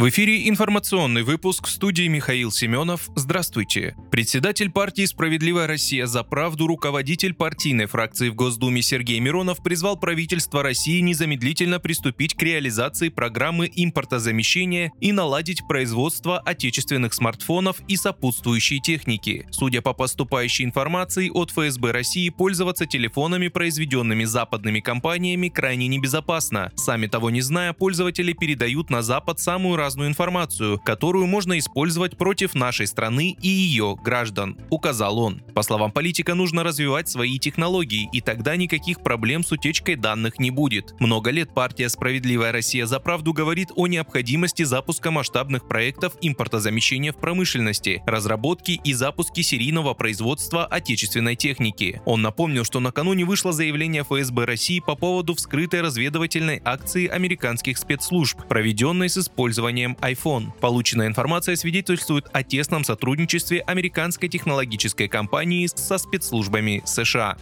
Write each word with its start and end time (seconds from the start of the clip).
В 0.00 0.08
эфире 0.08 0.48
информационный 0.48 1.22
выпуск 1.22 1.66
в 1.66 1.70
студии 1.70 2.08
Михаил 2.08 2.50
Семенов. 2.50 3.10
Здравствуйте. 3.16 3.94
Председатель 4.10 4.70
партии 4.70 5.04
«Справедливая 5.04 5.66
Россия 5.66 6.06
за 6.06 6.24
правду», 6.24 6.66
руководитель 6.66 7.34
партийной 7.34 7.84
фракции 7.84 8.30
в 8.30 8.34
Госдуме 8.34 8.80
Сергей 8.80 9.20
Миронов 9.20 9.62
призвал 9.62 10.00
правительство 10.00 10.62
России 10.62 11.00
незамедлительно 11.00 11.80
приступить 11.80 12.32
к 12.32 12.42
реализации 12.42 13.10
программы 13.10 13.70
импортозамещения 13.74 14.90
и 15.02 15.12
наладить 15.12 15.66
производство 15.68 16.38
отечественных 16.38 17.12
смартфонов 17.12 17.76
и 17.86 17.96
сопутствующей 17.96 18.80
техники. 18.80 19.46
Судя 19.50 19.82
по 19.82 19.92
поступающей 19.92 20.64
информации 20.64 21.28
от 21.28 21.50
ФСБ 21.50 21.92
России, 21.92 22.30
пользоваться 22.30 22.86
телефонами, 22.86 23.48
произведенными 23.48 24.24
западными 24.24 24.80
компаниями, 24.80 25.50
крайне 25.50 25.88
небезопасно. 25.88 26.72
Сами 26.74 27.06
того 27.06 27.28
не 27.28 27.42
зная, 27.42 27.74
пользователи 27.74 28.32
передают 28.32 28.88
на 28.88 29.02
Запад 29.02 29.38
самую 29.40 29.76
разную 29.76 29.89
разную 29.90 30.08
информацию, 30.08 30.78
которую 30.78 31.26
можно 31.26 31.58
использовать 31.58 32.16
против 32.16 32.54
нашей 32.54 32.86
страны 32.86 33.36
и 33.42 33.48
ее 33.48 33.96
граждан, 34.00 34.56
указал 34.70 35.18
он. 35.18 35.42
По 35.52 35.62
словам 35.62 35.90
политика, 35.90 36.36
нужно 36.36 36.62
развивать 36.62 37.08
свои 37.08 37.40
технологии, 37.40 38.08
и 38.12 38.20
тогда 38.20 38.54
никаких 38.54 39.02
проблем 39.02 39.42
с 39.42 39.50
утечкой 39.50 39.96
данных 39.96 40.38
не 40.38 40.52
будет. 40.52 40.94
Много 41.00 41.30
лет 41.30 41.52
партия 41.52 41.88
«Справедливая 41.88 42.52
Россия 42.52 42.86
за 42.86 43.00
правду» 43.00 43.32
говорит 43.32 43.70
о 43.74 43.88
необходимости 43.88 44.62
запуска 44.62 45.10
масштабных 45.10 45.66
проектов 45.66 46.12
импортозамещения 46.20 47.12
в 47.12 47.16
промышленности, 47.16 48.00
разработки 48.06 48.80
и 48.84 48.92
запуске 48.92 49.42
серийного 49.42 49.94
производства 49.94 50.66
отечественной 50.66 51.34
техники. 51.34 52.00
Он 52.04 52.22
напомнил, 52.22 52.62
что 52.62 52.78
накануне 52.78 53.24
вышло 53.24 53.50
заявление 53.50 54.04
ФСБ 54.04 54.44
России 54.44 54.78
по 54.78 54.94
поводу 54.94 55.34
вскрытой 55.34 55.80
разведывательной 55.80 56.62
акции 56.64 57.08
американских 57.08 57.76
спецслужб, 57.76 58.46
проведенной 58.46 59.08
с 59.08 59.18
использованием 59.18 59.79
приложением 59.80 59.96
iPhone. 60.00 60.52
Полученная 60.60 61.06
информация 61.06 61.56
свидетельствует 61.56 62.26
о 62.32 62.42
тесном 62.42 62.84
сотрудничестве 62.84 63.60
американской 63.60 64.28
технологической 64.28 65.08
компании 65.08 65.66
со 65.66 65.98
спецслужбами 65.98 66.82
США. 66.84 67.36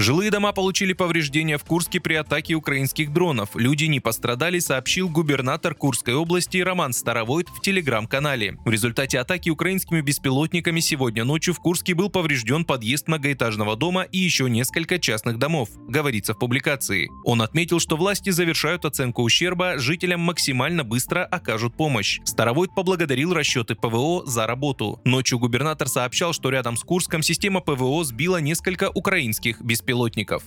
Жилые 0.00 0.30
дома 0.30 0.52
получили 0.52 0.92
повреждения 0.92 1.58
в 1.58 1.64
Курске 1.64 1.98
при 1.98 2.14
атаке 2.14 2.54
украинских 2.54 3.12
дронов. 3.12 3.56
Люди 3.56 3.86
не 3.86 3.98
пострадали, 3.98 4.60
сообщил 4.60 5.08
губернатор 5.08 5.74
Курской 5.74 6.14
области 6.14 6.58
Роман 6.58 6.92
Старовойт 6.92 7.48
в 7.48 7.60
телеграм-канале. 7.60 8.58
В 8.64 8.70
результате 8.70 9.18
атаки 9.18 9.50
украинскими 9.50 10.00
беспилотниками 10.00 10.78
сегодня 10.78 11.24
ночью 11.24 11.52
в 11.52 11.58
Курске 11.58 11.94
был 11.94 12.10
поврежден 12.10 12.64
подъезд 12.64 13.08
многоэтажного 13.08 13.74
дома 13.74 14.02
и 14.02 14.18
еще 14.18 14.48
несколько 14.48 15.00
частных 15.00 15.36
домов, 15.36 15.68
говорится 15.88 16.32
в 16.32 16.38
публикации. 16.38 17.10
Он 17.24 17.42
отметил, 17.42 17.80
что 17.80 17.96
власти 17.96 18.30
завершают 18.30 18.84
оценку 18.84 19.22
ущерба, 19.22 19.78
жителям 19.78 20.20
максимально 20.20 20.84
быстро 20.84 21.24
окажут 21.24 21.76
помощь. 21.76 22.20
Старовойт 22.24 22.72
поблагодарил 22.72 23.34
расчеты 23.34 23.74
ПВО 23.74 24.24
за 24.26 24.46
работу. 24.46 25.00
Ночью 25.04 25.40
губернатор 25.40 25.88
сообщал, 25.88 26.32
что 26.32 26.50
рядом 26.50 26.76
с 26.76 26.84
Курском 26.84 27.24
система 27.24 27.58
ПВО 27.58 28.04
сбила 28.04 28.36
несколько 28.36 28.90
украинских 28.90 29.60
беспилотников 29.60 29.87
беспилотников. 29.88 30.44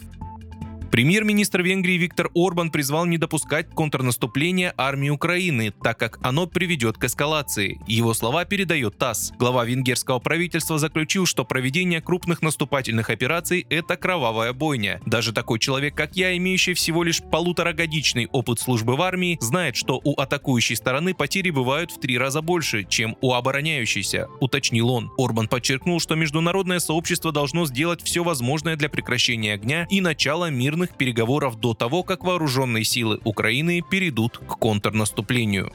Премьер-министр 0.91 1.61
Венгрии 1.61 1.93
Виктор 1.93 2.29
Орбан 2.35 2.69
призвал 2.69 3.05
не 3.05 3.17
допускать 3.17 3.69
контрнаступления 3.69 4.73
армии 4.75 5.09
Украины, 5.09 5.71
так 5.81 5.97
как 5.97 6.19
оно 6.21 6.47
приведет 6.47 6.97
к 6.97 7.05
эскалации. 7.05 7.79
Его 7.87 8.13
слова 8.13 8.43
передает 8.43 8.97
ТАСС. 8.97 9.31
Глава 9.39 9.63
венгерского 9.63 10.19
правительства 10.19 10.77
заключил, 10.77 11.25
что 11.25 11.45
проведение 11.45 12.01
крупных 12.01 12.41
наступательных 12.41 13.09
операций– 13.09 13.65
это 13.69 13.95
кровавая 13.95 14.51
бойня. 14.51 14.99
Даже 15.05 15.31
такой 15.31 15.59
человек, 15.59 15.95
как 15.95 16.17
я, 16.17 16.35
имеющий 16.35 16.73
всего 16.73 17.03
лишь 17.03 17.21
полуторагодичный 17.21 18.27
опыт 18.27 18.59
службы 18.59 18.97
в 18.97 19.01
армии, 19.01 19.37
знает, 19.39 19.77
что 19.77 20.01
у 20.03 20.19
атакующей 20.19 20.75
стороны 20.75 21.13
потери 21.13 21.51
бывают 21.51 21.91
в 21.91 22.01
три 22.01 22.17
раза 22.17 22.41
больше, 22.41 22.83
чем 22.83 23.15
у 23.21 23.33
обороняющейся, 23.33 24.27
уточнил 24.41 24.89
он. 24.89 25.09
Орбан 25.17 25.47
подчеркнул, 25.47 26.01
что 26.01 26.15
международное 26.15 26.79
сообщество 26.79 27.31
должно 27.31 27.65
сделать 27.65 28.03
все 28.03 28.25
возможное 28.25 28.75
для 28.75 28.89
прекращения 28.89 29.53
огня 29.53 29.87
и 29.89 30.01
начала 30.01 30.49
мирных 30.49 30.80
мирных 30.81 30.97
переговоров 30.97 31.59
до 31.59 31.73
того, 31.73 32.03
как 32.03 32.23
вооруженные 32.23 32.83
силы 32.83 33.19
Украины 33.23 33.81
перейдут 33.81 34.37
к 34.37 34.57
контрнаступлению. 34.57 35.71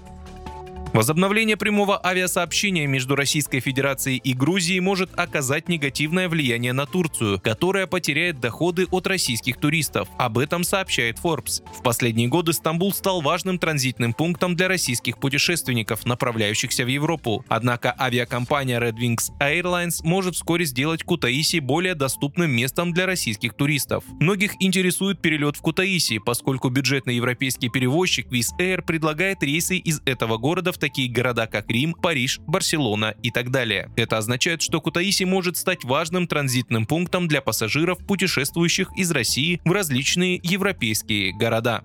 Возобновление 0.96 1.58
прямого 1.58 2.00
авиасообщения 2.02 2.86
между 2.86 3.16
Российской 3.16 3.60
Федерацией 3.60 4.16
и 4.16 4.32
Грузией 4.32 4.80
может 4.80 5.10
оказать 5.18 5.68
негативное 5.68 6.26
влияние 6.26 6.72
на 6.72 6.86
Турцию, 6.86 7.38
которая 7.38 7.86
потеряет 7.86 8.40
доходы 8.40 8.86
от 8.90 9.06
российских 9.06 9.58
туристов. 9.58 10.08
Об 10.16 10.38
этом 10.38 10.64
сообщает 10.64 11.18
Forbes. 11.18 11.62
В 11.78 11.82
последние 11.82 12.28
годы 12.28 12.54
Стамбул 12.54 12.94
стал 12.94 13.20
важным 13.20 13.58
транзитным 13.58 14.14
пунктом 14.14 14.56
для 14.56 14.68
российских 14.68 15.18
путешественников, 15.18 16.06
направляющихся 16.06 16.86
в 16.86 16.88
Европу. 16.88 17.44
Однако 17.48 17.94
авиакомпания 18.00 18.80
Red 18.80 18.94
Wings 18.94 19.30
Airlines 19.38 19.96
может 20.02 20.34
вскоре 20.34 20.64
сделать 20.64 21.02
Кутаиси 21.02 21.58
более 21.58 21.94
доступным 21.94 22.50
местом 22.52 22.94
для 22.94 23.04
российских 23.04 23.52
туристов. 23.52 24.02
Многих 24.18 24.52
интересует 24.60 25.20
перелет 25.20 25.56
в 25.56 25.60
Кутаиси, 25.60 26.16
поскольку 26.16 26.70
бюджетный 26.70 27.16
европейский 27.16 27.68
перевозчик 27.68 28.28
Wizz 28.28 28.58
Air 28.58 28.80
предлагает 28.80 29.42
рейсы 29.42 29.76
из 29.76 30.00
этого 30.06 30.38
города 30.38 30.72
в 30.72 30.85
такие 30.86 31.10
города, 31.10 31.48
как 31.48 31.68
Рим, 31.68 31.94
Париж, 31.94 32.38
Барселона 32.46 33.16
и 33.20 33.32
так 33.32 33.50
далее. 33.50 33.90
Это 33.96 34.18
означает, 34.18 34.62
что 34.62 34.80
Кутаиси 34.80 35.24
может 35.24 35.56
стать 35.56 35.82
важным 35.82 36.28
транзитным 36.28 36.86
пунктом 36.86 37.26
для 37.26 37.40
пассажиров, 37.40 37.98
путешествующих 38.06 38.96
из 38.96 39.10
России 39.10 39.60
в 39.64 39.72
различные 39.72 40.38
европейские 40.44 41.32
города. 41.32 41.82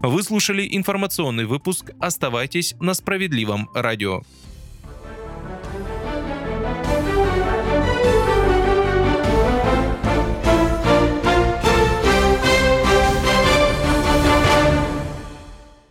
Вы 0.00 0.22
слушали 0.22 0.68
информационный 0.70 1.46
выпуск. 1.46 1.90
Оставайтесь 1.98 2.76
на 2.78 2.94
справедливом 2.94 3.68
радио. 3.74 4.22